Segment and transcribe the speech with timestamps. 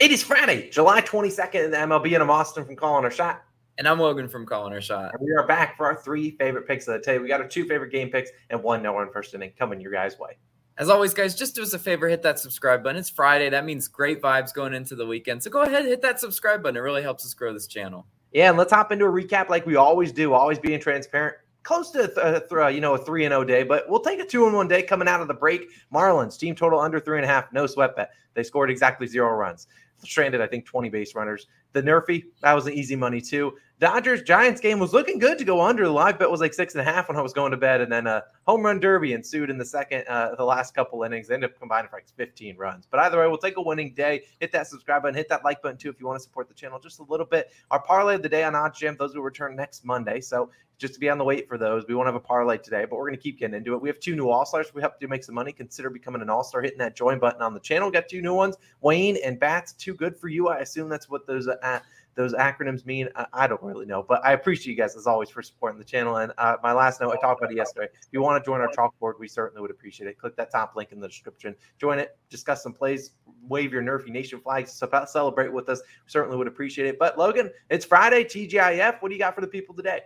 [0.00, 3.44] It is Friday, July 22nd in the MLB, and I'm Austin from Calling Our Shot.
[3.78, 5.12] And I'm Logan from Calling Our Shot.
[5.14, 7.18] And we are back for our three favorite picks of the day.
[7.18, 9.92] We got our two favorite game picks and one no one first inning coming your
[9.92, 10.36] guys' way.
[10.78, 12.98] As always, guys, just do us a favor, hit that subscribe button.
[12.98, 13.48] It's Friday.
[13.50, 15.44] That means great vibes going into the weekend.
[15.44, 16.76] So go ahead, and hit that subscribe button.
[16.76, 18.04] It really helps us grow this channel.
[18.32, 21.90] Yeah, and let's hop into a recap like we always do, always being transparent close
[21.90, 24.24] to th- th- you know a three and zero oh day, but we'll take a
[24.24, 25.68] two and one day coming out of the break.
[25.92, 28.10] Marlins team total under three and a half, no sweat bet.
[28.34, 29.66] They scored exactly zero runs
[30.06, 31.46] stranded, I think, 20 base runners.
[31.72, 33.54] The Nerfy, that was an easy money too.
[33.80, 35.84] Dodgers Giants game was looking good to go under.
[35.84, 37.80] The live bet was like six and a half when I was going to bed,
[37.80, 41.28] and then a home run derby ensued in the second, uh, the last couple innings.
[41.28, 42.86] They ended up combining for like 15 runs.
[42.88, 44.22] But either way, we'll take a winning day.
[44.38, 46.54] Hit that subscribe button, hit that like button too if you want to support the
[46.54, 47.50] channel just a little bit.
[47.72, 50.20] Our parlay of the day on OddsJam, those will return next Monday.
[50.20, 50.50] So
[50.84, 51.86] just to be on the wait for those.
[51.88, 53.80] We won't have a parlay today, but we're going to keep getting into it.
[53.80, 54.74] We have two new All Stars.
[54.74, 55.50] We have to make some money.
[55.50, 57.90] Consider becoming an All Star, hitting that join button on the channel.
[57.90, 58.56] Got two new ones.
[58.82, 60.48] Wayne and Bats, too good for you.
[60.48, 61.80] I assume that's what those uh,
[62.16, 63.08] those acronyms mean.
[63.16, 65.86] I, I, don't really know, but I appreciate you guys as always for supporting the
[65.86, 66.18] channel.
[66.18, 67.88] And uh, my last note, I talked about it yesterday.
[67.92, 70.18] If you want to join our chalkboard, we certainly would appreciate it.
[70.18, 71.56] Click that top link in the description.
[71.80, 72.18] Join it.
[72.28, 73.12] Discuss some plays.
[73.48, 74.70] Wave your Nerfy Nation flags.
[75.06, 75.80] Celebrate with us.
[75.80, 76.98] We certainly would appreciate it.
[76.98, 78.24] But Logan, it's Friday.
[78.24, 79.00] TGIF.
[79.00, 80.02] What do you got for the people today?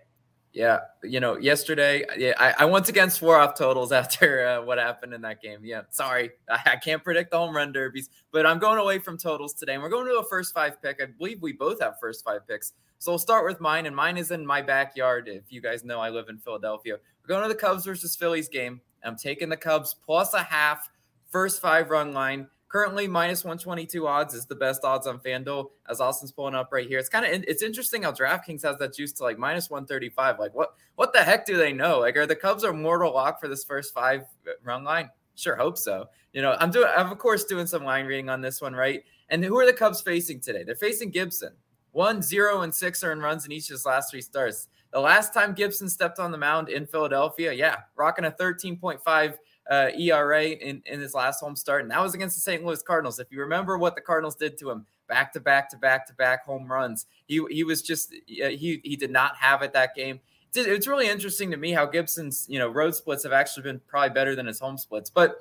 [0.52, 4.78] Yeah, you know, yesterday, yeah, I, I once again swore off totals after uh, what
[4.78, 5.60] happened in that game.
[5.62, 9.18] Yeah, sorry, I, I, can't predict the home run derbies, but I'm going away from
[9.18, 11.00] totals today, and we're going to a first five pick.
[11.02, 14.16] I believe we both have first five picks, so we'll start with mine, and mine
[14.16, 15.28] is in my backyard.
[15.28, 16.96] If you guys know, I live in Philadelphia.
[17.22, 18.80] We're going to the Cubs versus Phillies game.
[19.04, 20.88] I'm taking the Cubs plus a half,
[21.30, 22.48] first five run line.
[22.68, 26.86] Currently, minus 122 odds is the best odds on FanDuel, as Austin's pulling up right
[26.86, 26.98] here.
[26.98, 30.38] It's kind of it's interesting how DraftKings has that juice to like minus 135.
[30.38, 32.00] Like, what what the heck do they know?
[32.00, 35.08] Like, are the Cubs a mortal lock for this first five uh, run line?
[35.34, 36.10] Sure, hope so.
[36.34, 39.02] You know, I'm doing I'm of course doing some line reading on this one, right?
[39.30, 40.62] And who are the Cubs facing today?
[40.62, 41.54] They're facing Gibson.
[41.92, 44.68] One, zero, and six earned runs in each of his last three starts.
[44.92, 49.34] The last time Gibson stepped on the mound in Philadelphia, yeah, rocking a 13.5
[49.70, 52.64] uh, ERA in, in his last home start, and that was against the St.
[52.64, 53.18] Louis Cardinals.
[53.18, 56.14] If you remember what the Cardinals did to him, back to back to back to
[56.14, 60.20] back home runs, he he was just he he did not have it that game.
[60.54, 64.10] It's really interesting to me how Gibson's you know road splits have actually been probably
[64.10, 65.36] better than his home splits, but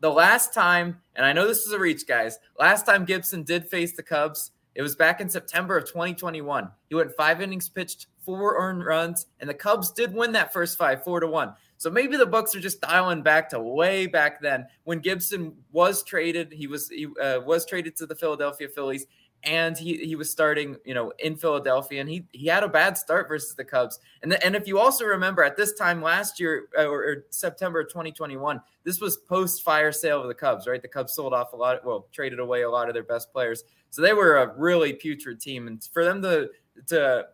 [0.00, 2.38] the last time, and I know this is a reach, guys.
[2.58, 6.70] Last time Gibson did face the Cubs, it was back in September of 2021.
[6.88, 10.76] He went five innings pitched, four earned runs, and the Cubs did win that first
[10.76, 11.54] five, four to one.
[11.78, 16.02] So maybe the books are just dialing back to way back then when Gibson was
[16.02, 16.52] traded.
[16.52, 19.06] He was he uh, was traded to the Philadelphia Phillies,
[19.44, 22.98] and he he was starting, you know, in Philadelphia, and he he had a bad
[22.98, 23.98] start versus the Cubs.
[24.22, 27.24] And the, and if you also remember, at this time last year uh, or, or
[27.30, 30.82] September 2021, this was post fire sale of the Cubs, right?
[30.82, 33.32] The Cubs sold off a lot, of, well, traded away a lot of their best
[33.32, 36.50] players, so they were a really putrid team, and for them to
[36.88, 37.26] to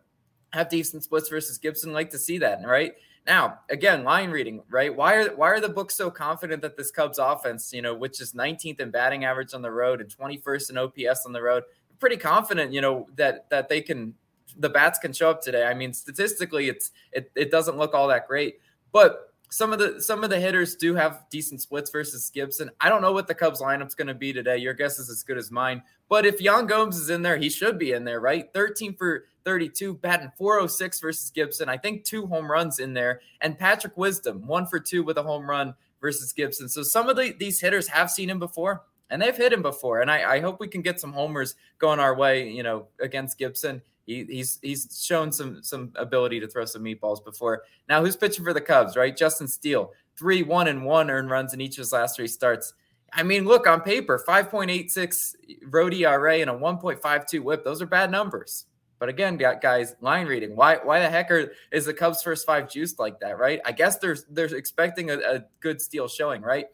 [0.53, 2.93] have decent splits versus Gibson, like to see that, right?
[3.27, 4.95] Now, again, line reading, right?
[4.95, 8.21] Why are why are the books so confident that this Cubs offense, you know, which
[8.21, 11.63] is 19th in batting average on the road and 21st in OPS on the road,
[11.99, 14.13] pretty confident, you know, that that they can
[14.57, 15.65] the bats can show up today.
[15.65, 18.59] I mean, statistically, it's it, it doesn't look all that great,
[18.91, 22.69] but some of the some of the hitters do have decent splits versus Gibson.
[22.81, 24.57] I don't know what the Cubs lineup's going to be today.
[24.57, 25.81] Your guess is as good as mine.
[26.09, 28.51] But if Yan Gomes is in there, he should be in there, right?
[28.53, 31.69] 13 for 32, batting 406 versus Gibson.
[31.69, 33.21] I think two home runs in there.
[33.39, 36.67] And Patrick Wisdom, one for two with a home run versus Gibson.
[36.67, 40.01] So some of the, these hitters have seen him before and they've hit him before.
[40.01, 43.37] And I, I hope we can get some homers going our way, you know, against
[43.37, 43.81] Gibson.
[44.05, 47.63] He, he's he's shown some some ability to throw some meatballs before.
[47.89, 48.95] Now, who's pitching for the Cubs?
[48.95, 52.27] Right, Justin Steele, three one and one earned runs in each of his last three
[52.27, 52.73] starts.
[53.13, 55.35] I mean, look on paper, five point eight six
[55.67, 57.63] road ERA and a one point five two WHIP.
[57.63, 58.65] Those are bad numbers.
[58.99, 60.55] But again, guys, line reading.
[60.55, 63.37] Why why the heck are, is the Cubs first five juiced like that?
[63.37, 63.59] Right?
[63.65, 66.67] I guess they're they're expecting a, a good Steele showing, right?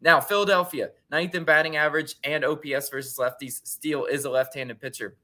[0.00, 3.60] Now, Philadelphia, ninth in batting average and OPS versus lefties.
[3.64, 5.16] Steele is a left-handed pitcher.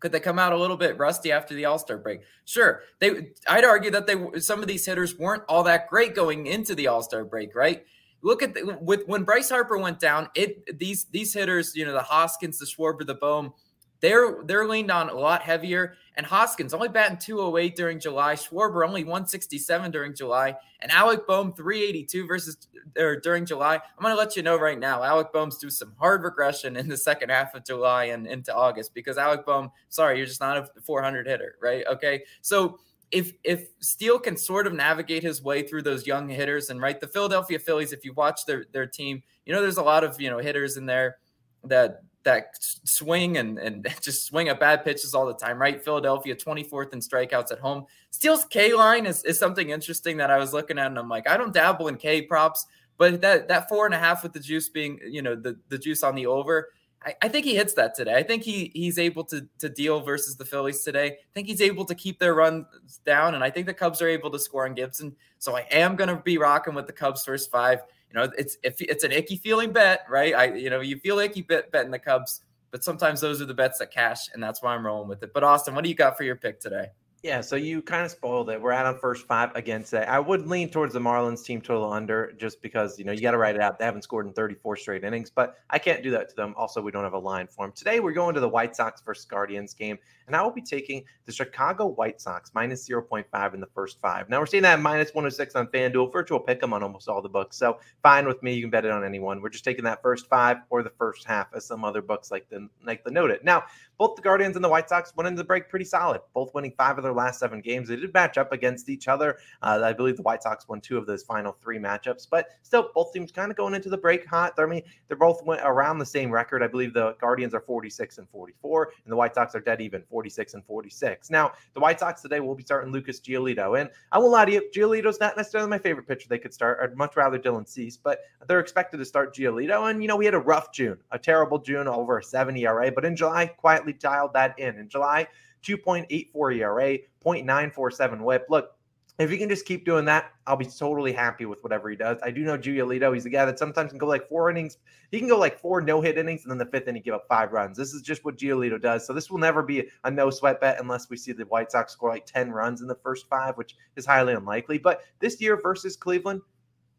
[0.00, 2.22] Could they come out a little bit rusty after the All Star break?
[2.46, 2.82] Sure.
[2.98, 3.32] They.
[3.48, 6.88] I'd argue that they some of these hitters weren't all that great going into the
[6.88, 7.84] All Star break, right?
[8.22, 10.28] Look at the, with when Bryce Harper went down.
[10.34, 13.52] It these these hitters, you know, the Hoskins, the Schwarber, the Bohm,
[14.00, 15.94] they're they're leaned on a lot heavier.
[16.16, 18.34] And Hoskins only batting 208 during July.
[18.34, 20.54] Schwarber only 167 during July.
[20.80, 22.68] And Alec Bohm 382 versus
[22.98, 23.76] or during July.
[23.76, 25.02] I'm to let you know right now.
[25.02, 28.92] Alec Bohm's do some hard regression in the second half of July and into August
[28.92, 31.84] because Alec Bohm, sorry, you're just not a 400 hitter, right?
[31.86, 32.78] Okay, so
[33.10, 37.00] if if Steele can sort of navigate his way through those young hitters and right,
[37.00, 40.20] the Philadelphia Phillies, if you watch their their team, you know there's a lot of
[40.20, 41.16] you know hitters in there
[41.64, 45.82] that that swing and and just swing at bad pitches all the time, right?
[45.82, 47.86] Philadelphia 24th in strikeouts at home.
[48.10, 51.28] Steele's K line is, is something interesting that I was looking at, and I'm like,
[51.28, 52.66] I don't dabble in K props,
[52.98, 55.78] but that that four and a half with the juice being, you know, the the
[55.78, 56.68] juice on the over.
[57.02, 58.14] I, I think he hits that today.
[58.14, 61.06] I think he he's able to to deal versus the Phillies today.
[61.06, 62.66] I think he's able to keep their runs
[63.06, 65.16] down, and I think the Cubs are able to score on Gibson.
[65.38, 67.80] So I am going to be rocking with the Cubs first five
[68.12, 70.34] you know, it's it's an icky feeling bet, right?
[70.34, 73.54] I you know, you feel icky bet betting the Cubs, but sometimes those are the
[73.54, 75.32] bets that cash, and that's why I'm rolling with it.
[75.32, 76.88] But Austin, what do you got for your pick today?
[77.22, 78.58] Yeah, so you kind of spoiled it.
[78.62, 80.08] We're at on first five against it.
[80.08, 83.32] I would lean towards the Marlins team total under just because, you know, you got
[83.32, 83.78] to write it out.
[83.78, 86.54] They haven't scored in 34 straight innings, but I can't do that to them.
[86.56, 87.72] Also, we don't have a line for them.
[87.72, 91.04] Today, we're going to the White Sox versus Guardians game, and I will be taking
[91.26, 94.30] the Chicago White Sox minus 0.5 in the first five.
[94.30, 97.28] Now, we're seeing that minus 106 on FanDuel, virtual pick them on almost all the
[97.28, 97.58] books.
[97.58, 98.54] So fine with me.
[98.54, 99.42] You can bet it on anyone.
[99.42, 102.48] We're just taking that first five or the first half as some other books like
[102.48, 103.44] the, like the noted.
[103.44, 103.64] Now,
[104.00, 106.72] both the Guardians and the White Sox went into the break pretty solid, both winning
[106.78, 107.86] five of their last seven games.
[107.86, 109.36] They did match up against each other.
[109.60, 112.88] Uh, I believe the White Sox won two of those final three matchups, but still,
[112.94, 114.54] both teams kind of going into the break hot.
[114.56, 116.62] I mean, they're both went around the same record.
[116.62, 120.02] I believe the Guardians are 46 and 44, and the White Sox are dead even,
[120.08, 121.28] 46 and 46.
[121.28, 124.52] Now, the White Sox today will be starting Lucas Giolito, and I won't lie to
[124.52, 126.78] you, Giolito's not necessarily my favorite pitcher they could start.
[126.82, 130.24] I'd much rather Dylan Cease, but they're expected to start Giolito, and you know we
[130.24, 133.89] had a rough June, a terrible June over a 7 ERA, but in July quietly
[133.92, 134.76] dialed that in.
[134.76, 135.28] In July,
[135.62, 138.46] 2.84 ERA, 0.947 whip.
[138.48, 138.72] Look,
[139.20, 142.18] if he can just keep doing that, I'll be totally happy with whatever he does.
[142.22, 143.12] I do know Giolito.
[143.12, 144.78] He's a guy that sometimes can go like four innings.
[145.10, 147.26] He can go like four no hit innings, and then the fifth inning give up
[147.28, 147.76] five runs.
[147.76, 149.06] This is just what Giolito does.
[149.06, 151.92] So this will never be a no sweat bet unless we see the White Sox
[151.92, 154.78] score like 10 runs in the first five, which is highly unlikely.
[154.78, 156.40] But this year versus Cleveland,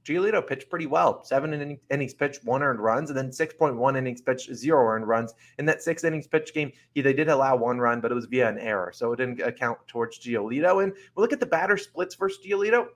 [0.05, 1.23] Giolito pitched pretty well.
[1.23, 5.33] Seven innings pitched, one earned runs, and then 6.1 innings pitched, zero earned runs.
[5.59, 8.25] In that six innings pitch game, he, they did allow one run, but it was
[8.25, 8.91] via an error.
[8.93, 10.83] So it didn't account towards Giolito.
[10.83, 12.87] And we look at the batter splits versus Giolito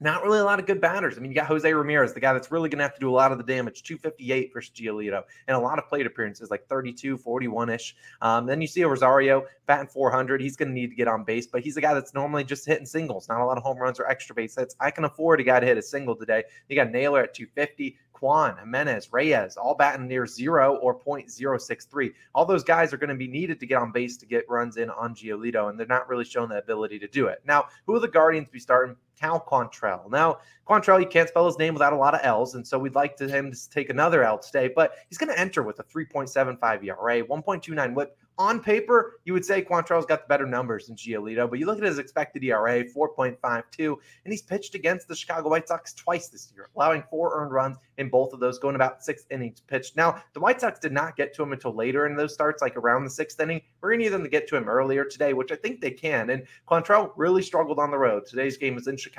[0.00, 1.16] not really a lot of good batters.
[1.16, 3.10] I mean, you got Jose Ramirez, the guy that's really going to have to do
[3.10, 6.66] a lot of the damage, 258 versus Giolito, and a lot of plate appearances, like
[6.66, 7.94] 32, 41 ish.
[8.22, 10.40] Um, then you see a Rosario batting 400.
[10.40, 12.66] He's going to need to get on base, but he's a guy that's normally just
[12.66, 14.74] hitting singles, not a lot of home runs or extra base hits.
[14.80, 16.44] I can afford a guy to hit a single today.
[16.68, 17.96] You got Naylor at 250.
[18.20, 22.12] Kwan, Jimenez, Reyes, all batting near zero or 0.063.
[22.34, 24.76] All those guys are going to be needed to get on base to get runs
[24.76, 27.40] in on Giolito, and they're not really showing the ability to do it.
[27.46, 28.94] Now, who will the Guardians be starting?
[29.20, 30.10] Cal Quantrill.
[30.10, 32.94] Now, Quantrill, you can't spell his name without a lot of L's, and so we'd
[32.94, 35.84] like to him to take another L today, but he's going to enter with a
[35.84, 40.96] 3.75 ERA, 1.29 whip, on paper, you would say Quantrill's got the better numbers than
[40.96, 43.88] Giolito, but you look at his expected ERA, 4.52,
[44.24, 47.76] and he's pitched against the Chicago White Sox twice this year, allowing four earned runs
[47.98, 49.94] in both of those, going about six innings pitched.
[49.94, 52.76] Now, the White Sox did not get to him until later in those starts, like
[52.76, 53.60] around the sixth inning.
[53.82, 55.90] We're going to need them to get to him earlier today, which I think they
[55.90, 56.30] can.
[56.30, 58.24] And Quantrill really struggled on the road.
[58.24, 59.09] Today's game was in Chicago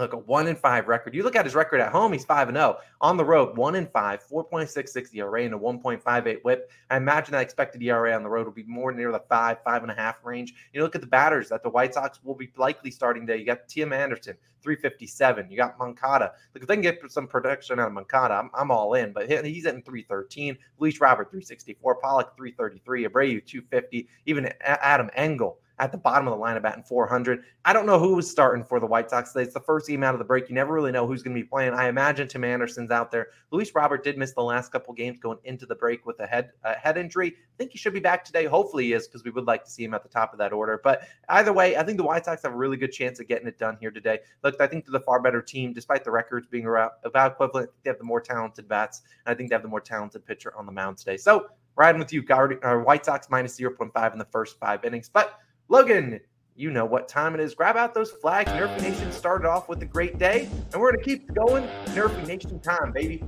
[0.00, 1.14] look a one in five record.
[1.14, 2.78] You look at his record at home, he's five and zero.
[2.78, 2.84] Oh.
[3.02, 6.70] On the road, one in five, 4.66 ERA and a 1.58 whip.
[6.90, 9.82] I imagine that expected ERA on the road will be more near the five, five
[9.82, 10.54] and a half range.
[10.72, 13.38] You look at the batters that the White Sox will be likely starting today.
[13.38, 15.50] You got Tim Anderson, 357.
[15.50, 16.32] You got Moncada.
[16.54, 19.12] Look, if they can get some production out of Moncada, I'm, I'm all in.
[19.12, 20.58] But he's in 313.
[20.78, 21.96] Luis Robert, 364.
[21.96, 23.06] Pollock, 333.
[23.06, 24.08] Abreu, 250.
[24.26, 27.42] Even Adam Engel at the bottom of the lineup batting 400.
[27.64, 29.44] I don't know who was starting for the White Sox today.
[29.44, 30.50] It's the first game out of the break.
[30.50, 31.72] You never really know who's going to be playing.
[31.72, 33.28] I imagine Tim Anderson's out there.
[33.50, 36.50] Luis Robert did miss the last couple games going into the break with a head
[36.64, 37.28] a head injury.
[37.28, 38.44] I think he should be back today.
[38.44, 40.52] Hopefully he is because we would like to see him at the top of that
[40.52, 40.80] order.
[40.84, 43.48] But either way, I think the White Sox have a really good chance of getting
[43.48, 44.20] it done here today.
[44.44, 47.70] Look, I think they're the far better team, despite the records being about equivalent.
[47.82, 49.00] They have the more talented bats.
[49.24, 51.16] And I think they have the more talented pitcher on the mound today.
[51.16, 51.46] So
[51.76, 55.08] riding with you, Guard, uh, White Sox minus 0.5 in the first five innings.
[55.08, 55.38] But
[55.70, 56.18] Logan,
[56.56, 57.54] you know what time it is.
[57.54, 58.50] Grab out those flags.
[58.50, 61.62] Nerfy Nation started off with a great day, and we're going to keep going.
[61.94, 63.22] Nerfy Nation time, baby.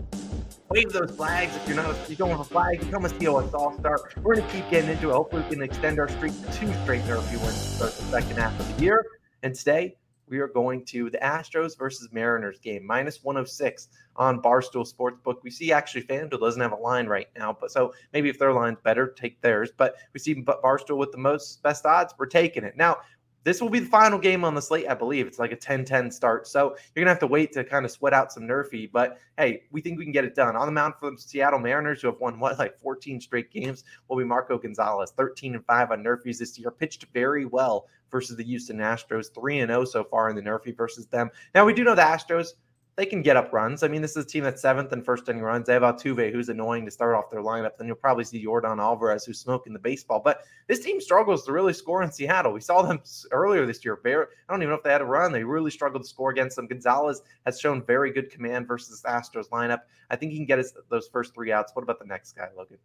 [0.68, 1.54] Wave those flags.
[1.54, 4.10] If you're not if you don't have a flag, become a COS All Star.
[4.22, 5.12] We're going to keep getting into it.
[5.12, 8.38] Hopefully, we can extend our streak to two straight Nerfy wins to start the second
[8.38, 9.06] half of the year.
[9.44, 9.94] And today,
[10.28, 15.42] we are going to the Astros versus Mariners game, minus 106 on Barstool Sportsbook.
[15.42, 18.52] We see actually FanDuel doesn't have a line right now, but so maybe if their
[18.52, 19.70] line's better, take theirs.
[19.76, 22.76] But we see Barstool with the most best odds, we're taking it.
[22.76, 22.98] Now,
[23.44, 25.26] this will be the final game on the slate, I believe.
[25.26, 26.46] It's like a 10 10 start.
[26.46, 28.90] So you're going to have to wait to kind of sweat out some nerfy.
[28.90, 30.56] But hey, we think we can get it done.
[30.56, 33.84] On the mound for the Seattle Mariners, who have won what, like 14 straight games,
[34.08, 36.70] will be Marco Gonzalez, 13 and 5 on nerfies this year.
[36.70, 40.76] Pitched very well versus the Houston Astros, 3 and 0 so far in the nerfy
[40.76, 41.30] versus them.
[41.54, 42.54] Now, we do know the Astros
[42.96, 43.82] they can get up runs.
[43.82, 45.66] I mean, this is a team that's seventh in first inning runs.
[45.66, 47.78] They have Altuve, who's annoying to start off their lineup.
[47.78, 50.20] Then you'll probably see Yordan Alvarez, who's smoking the baseball.
[50.22, 52.52] But this team struggles to really score in Seattle.
[52.52, 53.98] We saw them earlier this year.
[54.04, 55.32] I don't even know if they had a run.
[55.32, 56.66] They really struggled to score against them.
[56.66, 59.80] Gonzalez has shown very good command versus Astros lineup.
[60.10, 61.74] I think he can get us those first three outs.
[61.74, 62.78] What about the next guy, Logan?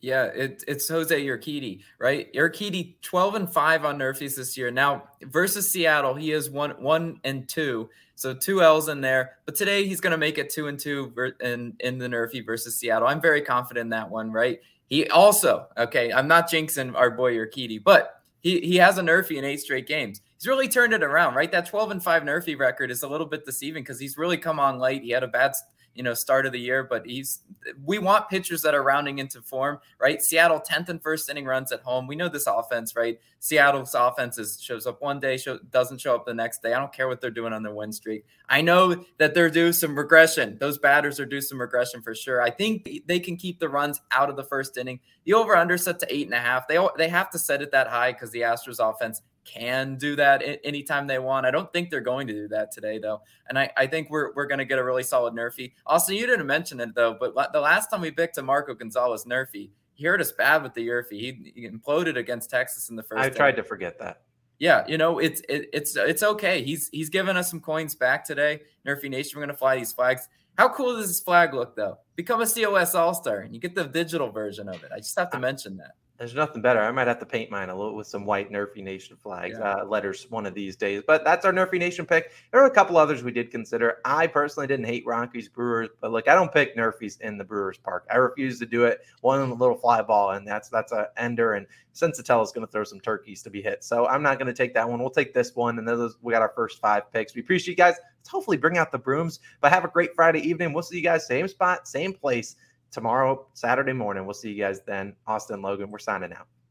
[0.00, 2.32] Yeah, it, it's Jose Urquidy, right?
[2.32, 4.70] Urquidy, 12 and 5 on Nerfies this year.
[4.70, 7.90] Now, versus Seattle, he is one one and two.
[8.14, 9.38] So two L's in there.
[9.46, 12.76] But today he's going to make it two and two in, in the Nerfy versus
[12.76, 13.08] Seattle.
[13.08, 14.60] I'm very confident in that one, right?
[14.86, 19.36] He also, okay, I'm not jinxing our boy Urquidy, but he, he has a Nerfy
[19.36, 20.20] in eight straight games.
[20.38, 21.50] He's really turned it around, right?
[21.52, 24.58] That 12 and 5 Nerfy record is a little bit deceiving because he's really come
[24.58, 25.02] on late.
[25.02, 25.52] He had a bad
[26.00, 27.40] you know, start of the year, but he's
[27.84, 30.22] we want pitchers that are rounding into form, right?
[30.22, 32.06] Seattle 10th and first inning runs at home.
[32.06, 33.20] We know this offense, right?
[33.38, 36.72] Seattle's offense is, shows up one day, show, doesn't show up the next day.
[36.72, 38.24] I don't care what they're doing on their win streak.
[38.48, 40.56] I know that they're due some regression.
[40.58, 42.40] Those batters are due some regression for sure.
[42.40, 45.00] I think they can keep the runs out of the first inning.
[45.24, 46.66] The over under set to eight and a half.
[46.66, 50.42] They they have to set it that high because the Astros offense can do that
[50.64, 51.46] anytime they want.
[51.46, 53.22] I don't think they're going to do that today, though.
[53.48, 55.72] And I, I think we're, we're going to get a really solid Nerfy.
[55.86, 59.24] Also, you didn't mention it, though, but the last time we picked a Marco Gonzalez
[59.24, 61.12] Nerfy, he hurt us bad with the Nerfy.
[61.12, 63.20] He, he imploded against Texas in the first.
[63.20, 64.22] I tried to forget that.
[64.58, 66.62] Yeah, you know it's it, it's it's okay.
[66.62, 68.60] He's he's given us some coins back today.
[68.86, 70.28] Nerfy Nation, we're gonna fly these flags.
[70.58, 71.96] How cool does this flag look though?
[72.14, 74.90] Become a COS All Star, and you get the digital version of it.
[74.94, 75.92] I just have to mention that.
[76.20, 76.80] There's nothing better.
[76.82, 79.76] I might have to paint mine a little with some white Nerfy Nation flags, yeah.
[79.76, 81.02] uh, letters one of these days.
[81.06, 82.32] But that's our Nerfy Nation pick.
[82.52, 84.00] There are a couple others we did consider.
[84.04, 87.78] I personally didn't hate Rockies Brewers, but look, I don't pick Nerfies in the Brewers
[87.78, 88.06] Park.
[88.10, 89.00] I refuse to do it.
[89.22, 91.54] One little fly ball, and that's that's a ender.
[91.54, 93.82] And Senzatela is going to throw some turkeys to be hit.
[93.82, 95.00] So I'm not going to take that one.
[95.00, 97.34] We'll take this one, and then we got our first five picks.
[97.34, 97.94] We appreciate you guys.
[98.18, 99.40] Let's hopefully bring out the brooms.
[99.62, 100.74] But have a great Friday evening.
[100.74, 102.56] We'll see you guys same spot, same place
[102.90, 104.24] tomorrow, Saturday morning.
[104.24, 105.14] We'll see you guys then.
[105.26, 106.46] Austin Logan, we're signing out.